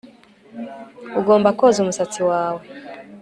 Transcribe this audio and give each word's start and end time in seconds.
Ugomba 1.19 1.49
koza 1.57 1.77
umusatsi 1.81 2.19
wawe 2.29 2.61